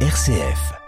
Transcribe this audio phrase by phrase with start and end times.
[0.00, 0.85] RCF.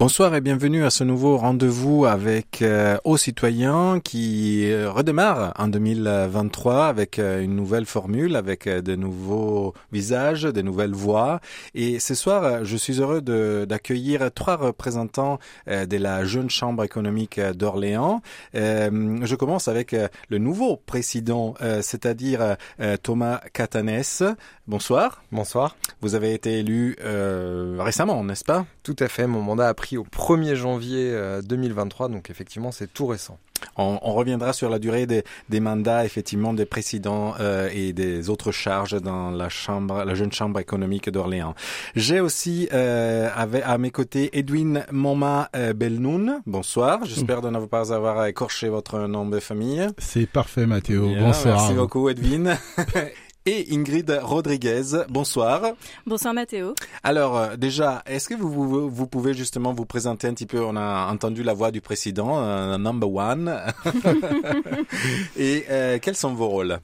[0.00, 5.68] Bonsoir et bienvenue à ce nouveau rendez-vous avec euh, Aux Citoyens qui euh, redémarre en
[5.68, 11.40] 2023 avec euh, une nouvelle formule, avec de nouveaux visages, de nouvelles voix.
[11.74, 18.22] Et ce soir, je suis heureux d'accueillir trois représentants de la Jeune Chambre économique d'Orléans.
[18.54, 19.94] je commence avec
[20.30, 22.56] le nouveau président, c'est-à-dire
[23.02, 24.22] Thomas Catanès.
[24.66, 25.22] Bonsoir.
[25.30, 25.76] Bonsoir.
[26.00, 26.96] Vous avez été élu
[27.78, 28.64] récemment, n'est-ce pas?
[28.82, 29.26] Tout à fait.
[29.26, 33.38] Mon mandat a pris au 1er janvier 2023, euh, donc effectivement c'est tout récent.
[33.76, 39.00] On, reviendra sur la durée des, mandats effectivement des présidents euh, et des autres charges
[39.00, 41.54] dans la chambre, la jeune chambre économique d'Orléans.
[41.94, 46.40] J'ai aussi euh, à mes côtés Edwin Moma Belnoun.
[46.46, 47.04] Bonsoir.
[47.04, 49.86] J'espère de ne pas avoir écorché votre nom de famille.
[49.98, 51.10] C'est parfait, Mathéo.
[51.18, 51.58] Bonsoir.
[51.58, 52.56] Merci beaucoup, Edwin.
[53.46, 55.04] et Ingrid Rodriguez.
[55.08, 55.72] Bonsoir.
[56.06, 56.74] Bonsoir Mathéo.
[57.02, 60.62] Alors euh, déjà, est-ce que vous, vous, pouvez justement vous présenter un petit peu?
[60.62, 63.60] On a entendu la voix du président, euh, number one.
[65.36, 66.80] et euh, quels sont vos rôles?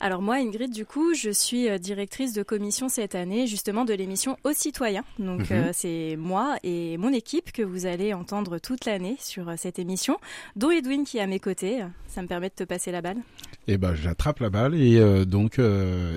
[0.00, 3.92] Alors moi, Ingrid, du coup, je suis euh, directrice de commission cette année, justement de
[3.94, 5.04] l'émission Aux citoyens.
[5.18, 5.56] Donc mhm.
[5.56, 9.80] euh, c'est moi et mon équipe que vous allez entendre toute l'année sur euh, cette
[9.80, 10.18] émission,
[10.54, 11.82] dont Edwin qui est à mes côtés.
[12.06, 13.18] Ça me permet de te passer la balle.
[13.66, 15.58] Eh ben, j'attrape la balle et donc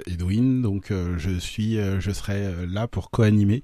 [0.08, 3.62] Edwin, donc je suis, je serai là pour co-animer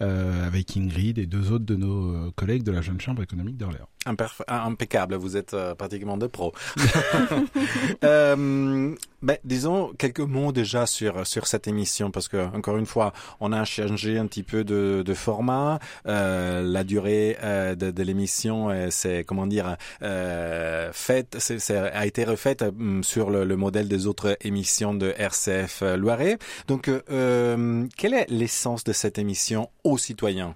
[0.00, 3.88] avec Ingrid et deux autres de nos collègues de la Jeune Chambre économique d'Orléans.
[4.06, 6.52] Impeccable, vous êtes pratiquement de pro.
[8.04, 13.12] euh, ben, disons quelques mots déjà sur sur cette émission parce que encore une fois,
[13.40, 15.78] on a changé un petit peu de, de format.
[16.06, 21.36] Euh, la durée euh, de, de l'émission, euh, c'est comment dire, euh, faite,
[21.70, 26.38] a été refaite euh, sur le, le, modèle des autres émissions de RCF Loiret.
[26.68, 30.54] Donc, euh, quelle est l'essence de cette émission aux citoyens?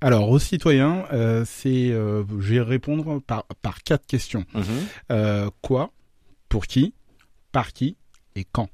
[0.00, 4.44] Alors, aux citoyens, euh, c'est, euh, je vais répondre par, par quatre questions.
[4.54, 4.62] Mhm.
[5.10, 5.90] Euh, quoi
[6.48, 6.94] Pour qui
[7.50, 7.96] Par qui
[8.36, 8.68] Et quand?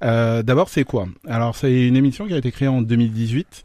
[0.00, 1.08] D'abord, c'est quoi?
[1.26, 3.62] Alors, c'est une émission qui a été créée en 2018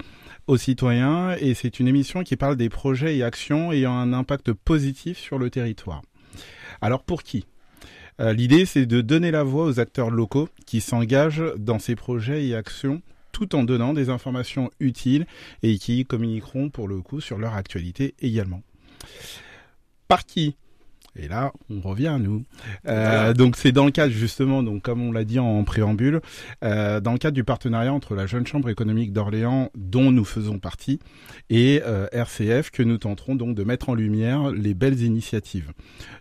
[0.47, 4.52] aux citoyens et c'est une émission qui parle des projets et actions ayant un impact
[4.53, 6.02] positif sur le territoire.
[6.81, 7.46] Alors, pour qui?
[8.19, 12.56] L'idée, c'est de donner la voix aux acteurs locaux qui s'engagent dans ces projets et
[12.56, 13.02] actions
[13.35, 15.28] tout en donnant des informations utiles
[15.62, 18.63] et qui communiqueront pour le coup sur leur actualité également.
[20.07, 20.56] Par qui?
[21.18, 22.44] Et là, on revient à nous.
[22.88, 26.20] Euh, donc c'est dans le cadre justement, donc comme on l'a dit en, préambule,
[26.64, 30.59] euh, dans le cadre du partenariat entre la Jeune Chambre économique d'Orléans, dont nous faisons
[30.59, 31.00] partie,
[31.50, 35.72] et euh, RCF, que nous tenterons donc de mettre en lumière les belles initiatives.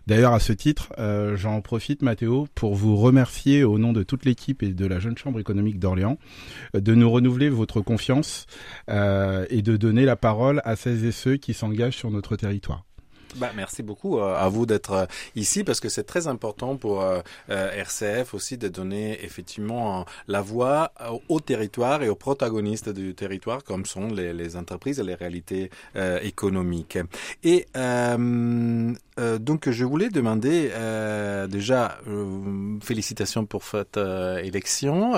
[0.07, 4.23] D'ailleurs, à ce titre, euh, j'en profite, Mathéo, pour vous remercier au nom de toute
[4.23, 6.17] l'équipe et de la Jeune Chambre économique d'Orléans
[6.73, 8.45] de nous renouveler votre confiance
[8.87, 12.85] et de donner la parole à celles et ceux qui s'engagent sur notre territoire.
[13.37, 15.05] Bah, merci beaucoup euh, à vous d'être euh,
[15.35, 20.91] ici parce que c'est très important pour euh, RCF aussi de donner effectivement la voix
[21.29, 25.69] au territoire et aux protagonistes du territoire comme sont les, les entreprises et les réalités
[26.21, 26.97] économiques.
[27.43, 27.67] Et
[29.39, 30.71] donc je voulais demander
[31.49, 31.97] déjà
[32.81, 35.13] félicitations pour cette élection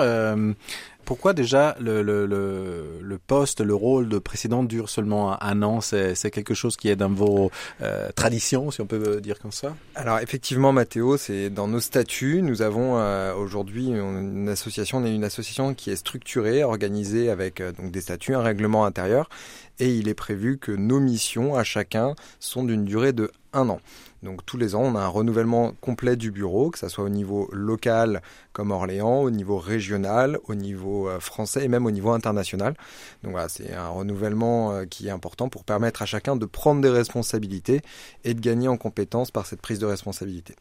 [1.08, 5.80] pourquoi déjà le, le, le, le, poste, le rôle de président dure seulement un an?
[5.80, 9.74] C'est quelque chose qui est dans vos euh, traditions, si on peut dire comme ça?
[9.94, 12.42] Alors effectivement, Mathéo, c'est dans nos statuts.
[12.42, 17.62] Nous avons euh, aujourd'hui une association, on est une association qui est structurée, organisée avec
[17.62, 19.30] euh, donc des statuts, un règlement intérieur,
[19.78, 23.80] et il est prévu que nos missions à chacun sont d'une durée de un an.
[24.22, 27.08] Donc tous les ans, on a un renouvellement complet du bureau, que ce soit au
[27.08, 28.20] niveau local
[28.52, 32.74] comme Orléans, au niveau régional, au niveau euh, français et même au niveau international.
[33.22, 36.80] Donc voilà, c'est un renouvellement euh, qui est important pour permettre à chacun de prendre
[36.80, 37.80] des responsabilités
[38.24, 40.54] et de gagner en compétences par cette prise de responsabilité.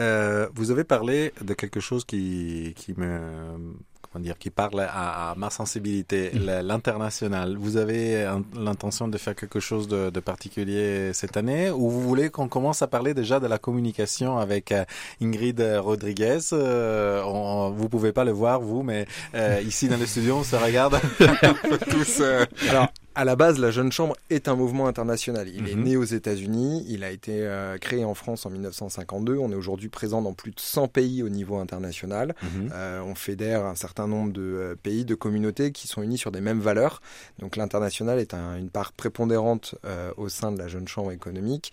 [0.00, 3.74] Euh, vous avez parlé de quelque chose qui, qui me
[4.12, 6.60] comment dire, qui parle à, ma sensibilité, mm.
[6.62, 7.56] l'international.
[7.56, 12.30] Vous avez l'intention de faire quelque chose de, de, particulier cette année ou vous voulez
[12.30, 14.84] qu'on commence à parler déjà de la communication avec euh,
[15.20, 16.38] Ingrid Rodriguez?
[16.52, 20.44] Euh, on, Vous pouvez pas le voir vous, mais euh, ici dans le studio, on
[20.44, 20.98] se regarde
[21.90, 22.22] tous.
[22.68, 22.88] Alors
[23.18, 25.48] à la base, la Jeune Chambre est un mouvement international.
[25.52, 25.82] Il est Mhm.
[25.82, 29.36] né aux États-Unis, il a été euh, créé en France en 1952.
[29.38, 32.36] On est aujourd'hui présent dans plus de 100 pays au niveau international.
[32.42, 32.70] Mhm.
[32.72, 36.30] Euh, on fédère un certain nombre de euh, pays, de communautés qui sont unis sur
[36.30, 37.02] des mêmes valeurs.
[37.40, 39.74] Donc l'international est un- une part prépondérante
[40.16, 41.72] au sein de la Jeune Chambre économique,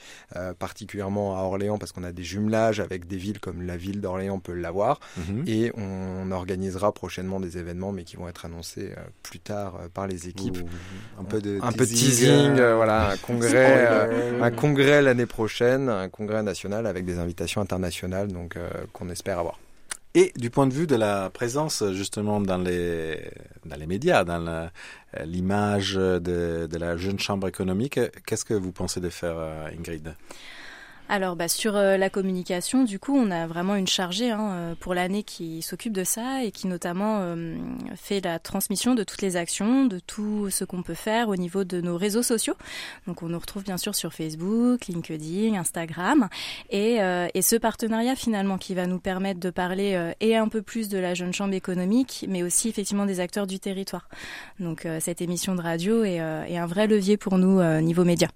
[0.58, 4.40] particulièrement à Orléans parce qu'on a des jumelages avec des villes comme la ville d'Orléans
[4.40, 5.00] peut l'avoir.
[5.18, 5.44] Mhm.
[5.46, 10.28] Et on organisera prochainement des événements, mais qui vont être annoncés plus tard par les
[10.28, 10.58] équipes.
[10.58, 14.42] Ou un peu de un peu de teasing, teasing, euh, euh, voilà, un congrès, euh,
[14.42, 18.58] un congrès l'année prochaine, un congrès national avec des invitations internationales, donc
[18.94, 19.60] qu'on espère avoir.
[20.14, 23.30] Et du point de vue de la présence justement dans les
[23.66, 24.70] dans les médias, dans
[25.26, 26.20] l'image de,
[26.68, 29.38] de la jeune chambre économique, qu'est-ce que vous pensez de faire,
[29.78, 30.16] Ingrid?
[31.08, 34.76] Alors bah, sur euh, la communication, du coup, on a vraiment une chargée hein, euh,
[34.80, 37.56] pour l'année qui s'occupe de ça et qui notamment euh,
[37.96, 41.64] fait la transmission de toutes les actions, de tout ce qu'on peut faire au niveau
[41.64, 42.56] de nos réseaux sociaux.
[43.06, 46.28] Donc on nous retrouve bien sûr sur Facebook, LinkedIn, Instagram
[46.72, 46.98] et,
[47.42, 51.14] ce partenariat finalement qui va nous permettre de parler et un peu plus de la
[51.14, 54.10] jeune chambre économique, mais aussi effectivement des acteurs du territoire.
[54.60, 58.30] Donc cette émission de radio est, est un vrai levier pour nous niveau média.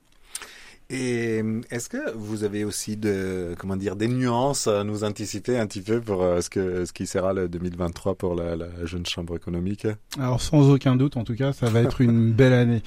[0.92, 5.60] Et euh, est-ce que vous avez aussi de comment dire des nuances à nous anticiper
[5.60, 8.86] un petit peu pour euh, ce que ce qui sera le 2023 pour la, la
[8.86, 9.86] jeune chambre économique?
[10.20, 12.82] Alors sans aucun doute, en tout cas, ça va être une belle année.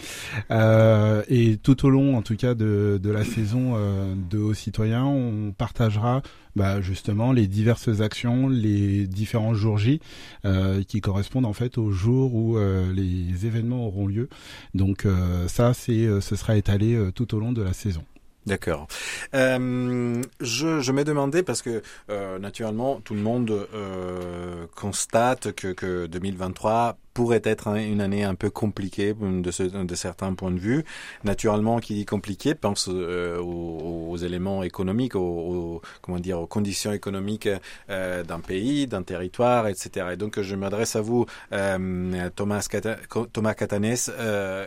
[0.50, 4.54] Euh, et tout au long, en tout cas, de, de la saison euh, de Hauts
[4.54, 6.22] Citoyens, on partagera
[6.56, 10.00] bah, justement les diverses actions, les différents jours J
[10.44, 14.28] euh, qui correspondent en fait aux jours où euh, les événements auront lieu.
[14.74, 18.04] Donc euh, ça, c'est, euh, ce sera étalé euh, tout au long de la saison.
[18.44, 18.88] D'accord.
[19.34, 25.72] Euh, je, je me demandais parce que euh, naturellement tout le monde euh, constate que,
[25.72, 30.50] que 2023 pourrait être un- une année un peu compliquée de, ce, de certains points
[30.50, 30.84] de vue.
[31.24, 36.46] Naturellement, qui dit compliqué pense euh, aux, aux éléments économiques, aux, aux- comment dire, aux
[36.46, 37.48] conditions économiques
[37.90, 40.12] euh, d'un pays, d'un territoire, etc.
[40.12, 42.98] Et donc je m'adresse à vous, euh, Thomas, Cata-
[43.32, 43.94] Thomas Catanes.
[44.10, 44.66] Euh,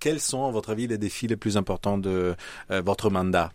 [0.00, 2.34] quels sont, à votre avis, les défis les plus importants de
[2.70, 3.52] euh, votre mandat?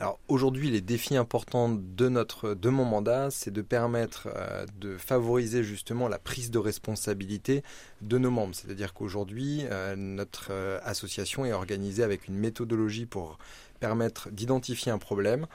[0.00, 4.96] Alors aujourd'hui, les défis importants de notre, de mon mandat, c'est de permettre euh, de
[4.96, 7.62] favoriser justement la prise de responsabilité
[8.00, 8.56] de nos membres.
[8.56, 13.38] C'est-à-dire qu'aujourd'hui, euh, notre euh, association est organisée avec une méthodologie pour
[13.78, 15.46] permettre d'identifier un problème,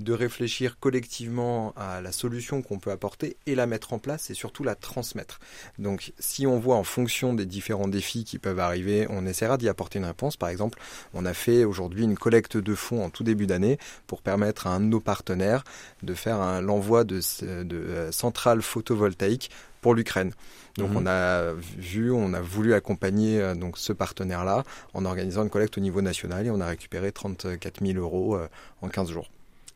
[0.00, 4.34] de réfléchir collectivement à la solution qu'on peut apporter et la mettre en place et
[4.34, 5.40] surtout la transmettre.
[5.78, 9.68] Donc si on voit en fonction des différents défis qui peuvent arriver, on essaiera d'y
[9.68, 10.36] apporter une réponse.
[10.36, 10.78] Par exemple,
[11.14, 14.70] on a fait aujourd'hui une collecte de fonds en tout début d'année pour permettre à
[14.70, 15.64] un de nos partenaires
[16.02, 20.32] de faire l'envoi de euh, centrales photovoltaïques pour l'Ukraine.
[20.76, 20.96] Donc Mhm.
[20.96, 25.76] on a vu, on a voulu accompagner euh, donc ce partenaire-là en organisant une collecte
[25.78, 28.48] au niveau national et on a récupéré 34 000 euros euh,
[28.82, 29.28] en 15 jours.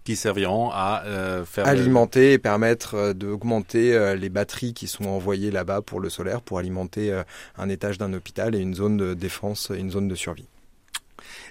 [0.05, 4.87] Qui serviront à euh, faire le- Alimenter et permettre euh, d'augmenter euh, les batteries qui
[4.87, 7.23] sont envoyées là-bas pour le solaire pour alimenter euh,
[7.57, 10.47] un étage d'un hôpital et une zone de défense, une zone de survie.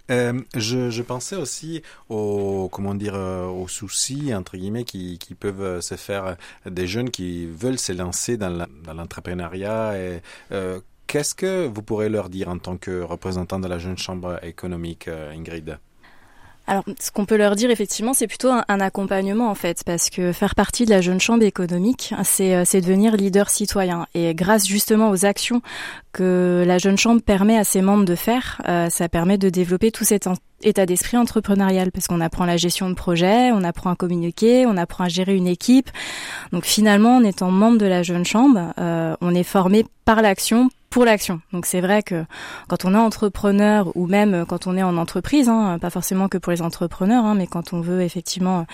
[0.10, 5.80] Euh, je, je pensais aussi aux comment dire aux soucis entre guillemets qui, qui peuvent
[5.80, 6.36] se faire
[6.70, 10.22] des jeunes qui veulent se lancer dans l'entrepreneuriat et
[10.52, 14.40] euh, Qu'est-ce que vous pourrez leur dire en tant que représentant de la jeune chambre
[14.46, 15.78] économique, euh, Ingrid?
[16.72, 20.32] Alors, ce qu'on peut leur dire, effectivement, c'est plutôt un, accompagnement, en fait, parce que
[20.32, 24.08] faire partie de la jeune chambre économique, c'est euh, c'est devenir leader citoyen.
[24.14, 25.62] Et grâce justement aux actions
[26.14, 29.92] que la jeune chambre permet à ses membres de faire, euh, ça permet de développer
[29.92, 30.30] tout cet
[30.64, 34.78] état d'esprit entrepreneurial, parce qu'on apprend la gestion de projet, on apprend à communiquer, on
[34.78, 35.90] apprend à gérer une équipe.
[36.54, 40.70] Donc finalement, en étant membre de la jeune chambre, euh, on est formé par l'action
[40.92, 41.42] pour l'action.
[41.54, 42.26] Donc c'est vrai que
[42.68, 46.38] quand on est entrepreneur ou même quand on est en entreprise, hein, pas forcément que
[46.38, 48.68] pour les entrepreneurs, hein, mais quand on veut effectivement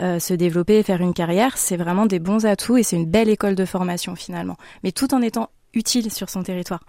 [0.00, 3.06] euh, se développer et faire une carrière, c'est vraiment des bons atouts et c'est une
[3.06, 4.56] belle école de formation finalement.
[4.84, 6.80] Mais tout en étant utile sur son territoire.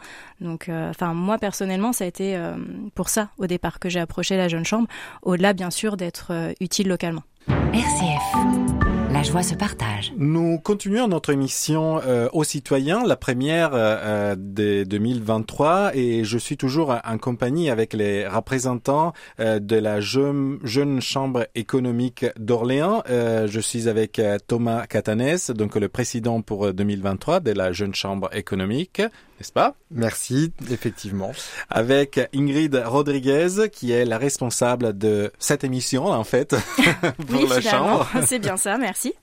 [0.41, 2.55] Donc, euh, enfin moi personnellement, ça a été euh,
[2.95, 4.87] pour ça au départ que j'ai approché la jeune chambre,
[5.21, 7.23] au-delà bien sûr d'être euh, utile localement.
[7.47, 8.73] RCF.
[9.11, 10.11] La joie se partage.
[10.17, 16.57] Nous continuons notre émission euh, aux citoyens, la première euh, de 2023, et je suis
[16.57, 23.03] toujours en compagnie avec les représentants euh, de la jeune, jeune chambre économique d'Orléans.
[23.07, 28.29] Je suis avec Thomas Catanès, donc le président pour euh, 2023 de la jeune chambre
[28.35, 29.01] économique,
[29.43, 29.75] n'est-ce pas?
[29.91, 31.33] Merci, effectivement.
[31.69, 36.55] Avec Ingrid Rodriguez, qui est la responsable de cette émission, en fait,
[37.27, 38.25] pour oui, la finalement, chambre.
[38.25, 39.13] c'est bien ça, merci.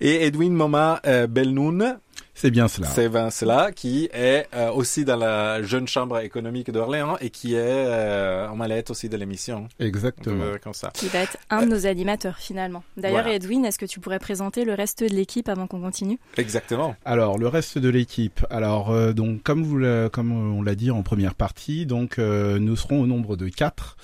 [0.00, 1.98] Et Edwin Moma euh, Belnoun,
[2.34, 2.88] C'est bien cela.
[2.88, 7.54] C'est bien cela qui est euh, aussi dans la jeune chambre économique d'Orléans et qui
[7.54, 9.68] est euh, en mallette aussi de l'émission.
[9.78, 10.44] Exactement.
[10.62, 10.90] Comme ça.
[10.94, 12.82] Qui va être un de nos animateurs finalement.
[12.96, 16.18] D'ailleurs, Edwin, est-ce que tu pourrais présenter le reste de l'équipe avant qu'on continue?
[16.36, 16.96] Exactement.
[17.04, 18.44] Alors le reste de l'équipe.
[18.50, 23.02] Alors euh, donc comme vous comme on l'a dit en première partie, donc nous serons
[23.02, 23.96] au nombre de quatre.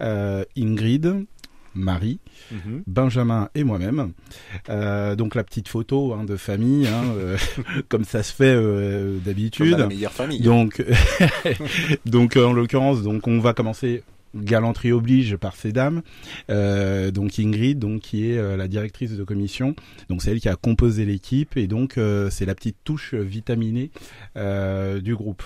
[0.00, 1.26] Ingrid,
[1.76, 2.18] Marie,
[2.50, 2.82] mhm.
[2.86, 4.12] Benjamin et moi-même.
[4.68, 7.36] Euh, donc la petite photo hein, de famille, hein, euh,
[7.88, 9.76] comme ça se fait euh, d'habitude.
[9.78, 10.40] La meilleure famille.
[10.40, 10.82] Donc,
[12.06, 14.02] donc en l'occurrence, donc on va commencer
[14.34, 16.02] galanterie oblige par ces dames.
[16.48, 19.74] donc Ingrid, donc qui est la directrice de commission,
[20.10, 21.98] donc c'est elle qui a composé l'équipe et donc
[22.30, 23.90] c'est la petite touche vitaminée
[24.34, 25.42] du groupe.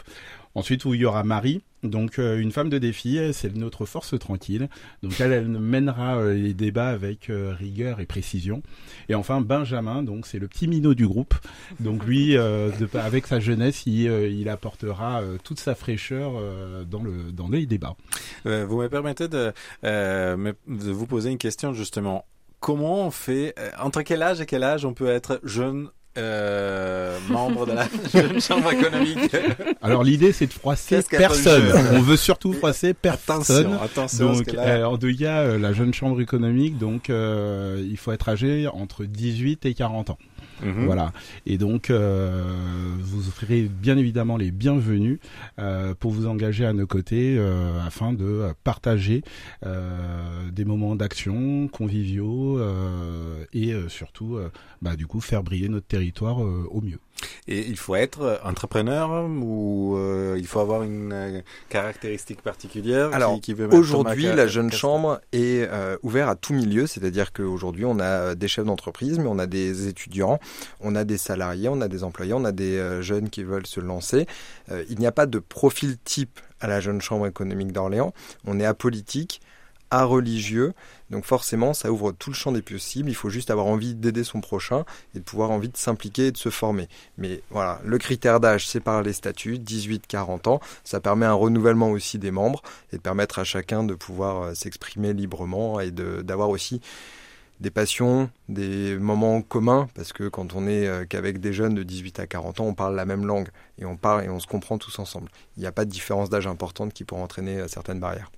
[0.54, 4.18] Ensuite, où il y aura Marie, donc euh, une femme de défi, c'est notre force
[4.18, 4.68] tranquille.
[5.02, 8.62] Donc elle, mènera euh, les débats avec euh, rigueur et précision.
[9.08, 11.34] Et enfin Benjamin, donc c'est le petit minot du groupe.
[11.78, 12.36] Donc lui,
[12.94, 16.32] avec sa jeunesse, il, apportera toute sa fraîcheur
[16.86, 17.96] dans les débats.
[18.44, 19.52] vous me permettez de,
[19.82, 22.24] de vous poser une question justement.
[22.58, 25.88] Comment on fait entre quel âge et quel âge on peut être jeune
[26.18, 29.36] euh, membre de la jeune chambre économique.
[29.80, 31.72] Alors l'idée c'est de froisser personne.
[31.92, 33.78] On veut surtout froisser personne.
[33.80, 38.66] Attention, donc euh, en deux la jeune chambre économique donc euh, il faut être âgé
[38.66, 40.18] entre 18 et 40 ans.
[40.62, 40.84] Mhm.
[40.84, 41.12] Voilà.
[41.46, 42.42] Et donc, euh,
[43.00, 45.18] vous serez bien évidemment les bienvenus
[45.58, 49.22] euh, pour vous engager à nos côtés euh, afin de partager
[50.52, 52.60] des moments d'action conviviaux
[53.52, 54.38] et surtout,
[54.82, 56.98] bah, du coup, faire briller notre territoire au mieux.
[57.48, 63.40] Et il faut être entrepreneur ou euh, il faut avoir une euh, caractéristique particulière Alors,
[63.40, 68.34] qui, aujourd'hui, la jeune chambre est euh, ouverte à tout milieu, c'est-à-dire qu'aujourd'hui, on a
[68.34, 70.38] des chefs d'entreprise, mais on a des étudiants,
[70.80, 73.80] on a des salariés, on a des employés, on a des jeunes qui veulent se
[73.80, 74.26] lancer.
[74.88, 78.12] il n'y a pas de profil type à la jeune chambre économique d'Orléans.
[78.46, 79.40] On est apolitique
[79.90, 80.72] à religieux.
[81.10, 83.08] Donc forcément, ça ouvre tout le champ des possibles.
[83.10, 86.32] Il faut juste avoir envie d'aider son prochain et de pouvoir envie de s'impliquer et
[86.32, 86.88] de se former.
[87.18, 90.60] Mais voilà, le critère d'âge, c'est par les statuts, 18-40 ans.
[90.84, 94.54] Ça permet un renouvellement aussi des membres et de permettre à chacun de pouvoir euh,
[94.54, 96.80] s'exprimer librement et d'avoir aussi
[97.60, 101.82] des passions, des moments communs, parce que quand on est euh, qu'avec des jeunes de
[101.82, 104.46] 18 à 40 ans, on parle la même langue et on parle et on se
[104.46, 105.28] comprend tous ensemble.
[105.56, 108.30] Il n'y a pas de différence d'âge importante qui pourrait entraîner euh, certaines barrières.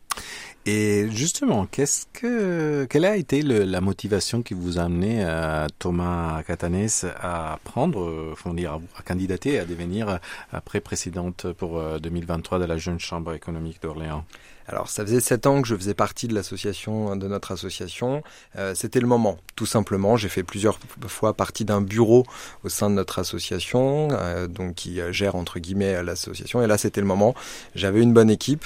[0.64, 5.66] Et justement, qu'est-ce que, quelle a été le, la motivation qui vous a amené euh,
[5.80, 10.20] Thomas Catanès à prendre, faut dire, à candidater, à devenir
[10.52, 14.24] après présidente pour 2023 de la Jeune Chambre économique d'Orléans?
[14.68, 18.22] Alors ça faisait sept ans que je faisais partie de l'association, de notre association.
[18.56, 20.16] Euh, c'était le moment, tout simplement.
[20.16, 20.78] J'ai fait plusieurs
[21.08, 22.24] fois partie d'un bureau
[22.64, 26.62] au sein de notre association, euh, donc qui euh, gère entre guillemets l'association.
[26.62, 27.34] Et là, c'était le moment.
[27.74, 28.64] J'avais une bonne équipe,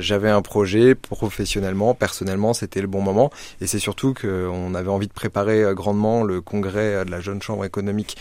[0.00, 3.30] j'avais un projet professionnellement, personnellement, c'était le bon moment.
[3.60, 7.64] Et c'est surtout qu'on avait envie de préparer grandement le congrès de la jeune chambre
[7.64, 8.16] économique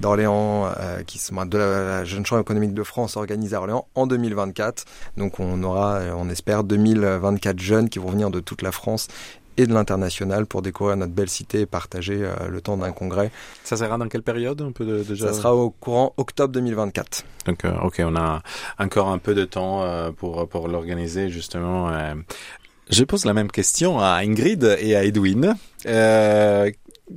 [0.00, 0.70] d'Orléans,
[1.06, 4.84] qui de la jeune chambre économique de France organisée à Orléans en 2024.
[5.16, 9.08] Donc on aura, on espère 2024 jeunes qui vont venir de toute la France
[9.56, 13.30] et de l'international pour découvrir notre belle cité et partager euh, le temps d'un congrès.
[13.64, 15.28] Ça sera dans quelle période un peu déjà?
[15.28, 17.24] Ça sera au courant octobre 2024.
[17.46, 18.42] Donc euh, ok, on a
[18.78, 21.90] encore un peu de temps euh, pour pour l'organiser justement.
[22.88, 25.56] Je pose la même question à Ingrid et à Edwin.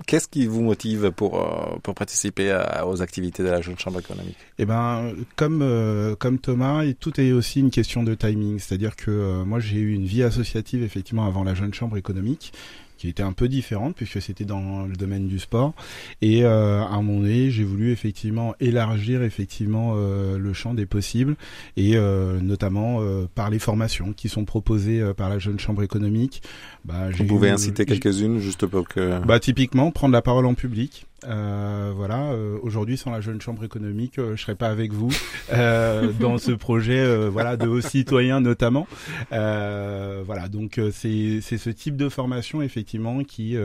[0.05, 2.55] Qu'est-ce qui vous motive pour euh, pour participer
[2.85, 4.37] aux activités de la Jeune Chambre économique?
[4.59, 8.59] Eh ben, comme euh, comme Thomas, tout est aussi une question de timing.
[8.59, 12.53] C'est-à-dire que euh, moi, j'ai eu une vie associative effectivement avant la Jeune Chambre économique
[12.99, 15.73] qui était un peu différente puisque c'était dans le domaine du sport.
[16.21, 20.85] Et euh, à un moment donné, j'ai voulu effectivement élargir effectivement euh, le champ des
[20.85, 21.37] possibles
[21.77, 22.99] et euh, notamment
[23.33, 26.43] par les formations qui sont proposées par la jeune chambre économique.
[26.83, 29.25] Bah, Vous pouvez inciter quelques-unes juste pour que.
[29.25, 31.05] Bah typiquement prendre la parole en public.
[31.25, 35.09] Euh, voilà, euh, aujourd'hui sans la jeune chambre économique, euh, je serais pas avec vous
[35.51, 38.87] euh, dans ce projet, voilà, de hauts citoyens notamment.
[39.31, 43.55] voilà, donc c'est c'est ce type de formation effectivement qui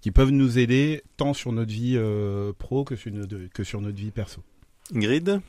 [0.00, 1.98] qui peuvent nous aider tant sur notre vie
[2.58, 4.42] pro que sur notre que sur notre vie perso.
[4.94, 5.40] Ingrid?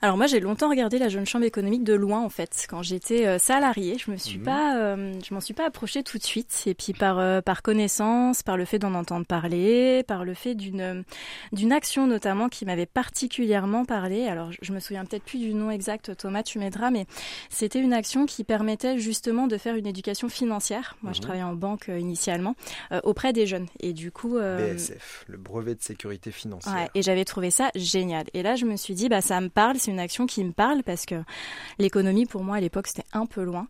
[0.00, 2.66] Alors moi j'ai longtemps regardé la jeune chambre économique de loin en fait.
[2.68, 4.44] Quand j'étais euh, salariée, je me suis mhm.
[4.44, 6.62] pas, euh, je m'en suis pas approchée tout de suite.
[6.66, 10.54] Et puis par euh, par connaissance, par le fait d'en entendre parler, par le fait
[10.54, 11.04] d'une
[11.52, 14.26] d'une action notamment qui m'avait particulièrement parlé.
[14.26, 17.06] Alors je me souviens peut-être plus du nom exact, Thomas, tu m'aideras, mais
[17.50, 20.96] c'était une action qui permettait justement de faire une éducation financière.
[21.02, 21.22] Moi je mhm.
[21.22, 22.54] travaillais en banque initialement
[23.02, 26.74] auprès des jeunes et du coup BSF, le brevet de sécurité financière.
[26.74, 28.26] Ouais, et j'avais trouvé ça génial.
[28.34, 30.52] Et là je me suis dit bah ça me parle c'est une action qui me
[30.52, 31.14] parle parce que
[31.78, 33.68] l'économie pour moi à l'époque c'était un peu loin.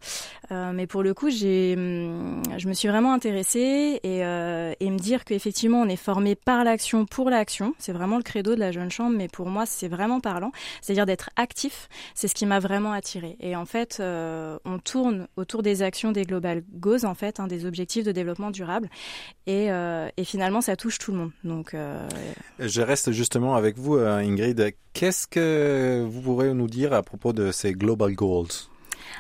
[0.51, 4.91] Euh, mais pour le coup, j'ai, hum, je me suis vraiment intéressée et, euh, et
[4.91, 8.61] me dire qu'effectivement on est formé par l'action pour l'action, c'est vraiment le credo de
[8.61, 9.17] la jeune chambre.
[9.17, 11.89] Mais pour moi, c'est vraiment parlant, c'est-à-dire d'être actif.
[12.15, 13.37] C'est ce qui m'a vraiment attiré.
[13.41, 17.47] Et en fait, euh, on tourne autour des actions des global goals en fait, hein,
[17.47, 18.89] des objectifs de développement durable.
[19.47, 21.31] Et, et finalement, ça touche tout le monde.
[21.43, 21.75] Donc,
[22.59, 24.75] je reste justement avec vous, Ingrid.
[24.93, 28.49] Qu'est-ce que vous pourrez nous dire à propos de ces Global Goals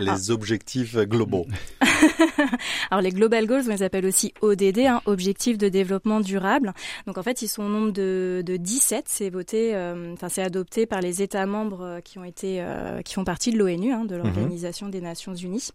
[0.00, 0.33] les ah.
[0.33, 1.47] objectifs globaux.
[2.90, 6.73] Alors les Global Goals, on les appelle aussi ODD, hein, Objectifs de développement durable.
[7.07, 9.05] Donc en fait, ils sont au nombre de, de 17.
[9.09, 13.02] C'est voté, euh, enfin c'est adopté par les États membres euh, qui ont été, euh,
[13.02, 14.23] qui font partie de l'ONU, hein, de mhm.
[14.23, 15.71] l'Organisation des Nations Unies.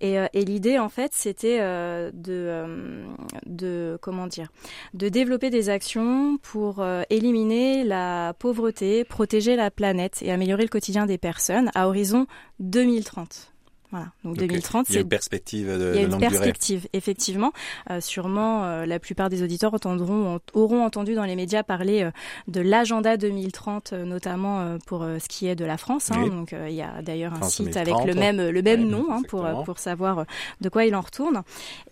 [0.00, 3.04] Et, et l'idée en fait, c'était de,
[3.46, 4.48] de comment dire,
[4.94, 11.06] de développer des actions pour éliminer la pauvreté, protéger la planète et améliorer le quotidien
[11.06, 12.26] des personnes à horizon
[12.60, 13.47] 2030.
[13.90, 14.08] Voilà.
[14.22, 17.52] Donc 2030, c'est une perspective de, Il y a une perspective, effectivement.
[17.90, 22.10] Euh, sûrement, euh, la plupart des auditeurs entendront, auront entendu dans les médias parler euh,
[22.48, 26.10] de l'agenda 2030, notamment pour ce qui est de la France.
[26.10, 26.26] Hein.
[26.26, 29.46] Donc il y a d'ailleurs un site avec le même le même nom hein, pour
[29.64, 30.26] pour savoir
[30.60, 31.42] de quoi il en retourne.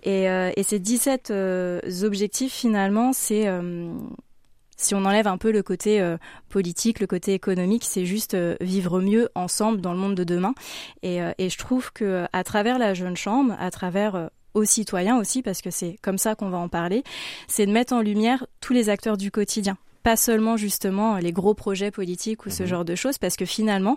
[0.02, 1.32] Et, et ces 17
[2.02, 3.48] objectifs finalement, c'est
[4.76, 6.16] si on enlève un peu le côté euh,
[6.48, 10.54] politique, le côté économique, c'est juste euh, vivre mieux ensemble dans le monde de demain.
[11.02, 15.18] Et, euh, et je trouve que à travers la jeune chambre, à travers aux citoyens
[15.18, 17.04] aussi, parce que c'est comme ça qu'on va en parler,
[17.48, 21.54] c'est de mettre en lumière tous les acteurs du quotidien pas seulement justement les gros
[21.54, 22.68] projets politiques ou ce mhm.
[22.68, 23.96] genre de choses, parce que finalement,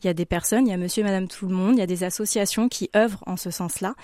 [0.00, 1.80] il y a des personnes, il y a monsieur et madame tout le monde, il
[1.80, 3.96] y a des associations qui œuvrent en ce sens-là,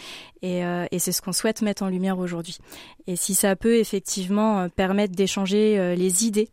[0.42, 2.58] et, euh, et c'est ce qu'on souhaite mettre en lumière aujourd'hui.
[3.06, 6.48] Et si ça peut effectivement euh, permettre d'échanger euh, les idées,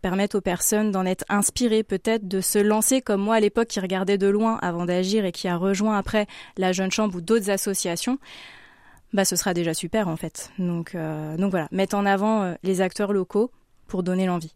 [0.00, 3.80] permettre aux personnes d'en être inspirées, peut-être de se lancer comme moi à l'époque qui
[3.80, 7.50] regardait de loin avant d'agir et qui a rejoint après la Jeune Chambre ou d'autres
[7.50, 8.18] associations,
[9.12, 10.50] bah ce sera déjà super en fait.
[10.58, 10.96] Donc,
[11.36, 13.50] donc voilà, mettre en avant les acteurs locaux,
[13.92, 14.54] pour donner l'envie.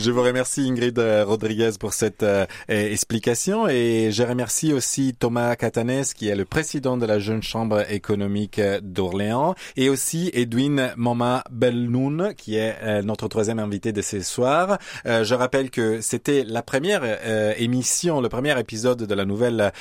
[0.00, 6.04] Je vous remercie Ingrid Rodriguez pour cette euh, explication et je remercie aussi Thomas Catanes
[6.14, 12.32] qui est le président de la Jeune Chambre économique d'Orléans et aussi Edwin Mama Belnoun
[12.36, 14.78] qui est euh, notre troisième invité de ce soir.
[15.04, 17.02] Euh, je rappelle que c'était la première
[17.58, 19.72] émission, le premier épisode de la nouvelle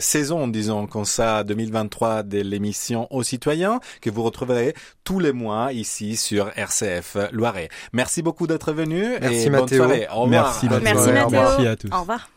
[0.00, 5.72] saison, disons comme ça, 2023 de l'émission aux citoyens que vous retrouverez tous les mois
[5.72, 7.70] ici sur RCF Loiret.
[7.92, 9.18] Merci beaucoup d'être venu.
[9.20, 9.78] Merci et Mathéo.
[9.78, 10.06] Bonne soirée.
[10.12, 10.44] Au revoir.
[10.44, 11.30] Merci, Merci Mathéo.
[11.30, 11.88] Merci à tous.
[11.92, 12.28] Au revoir.